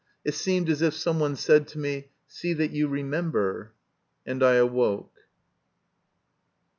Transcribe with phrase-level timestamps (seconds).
[0.25, 3.73] It seemed as if someone said to me," See that you remember!"
[4.25, 5.15] And I awoke.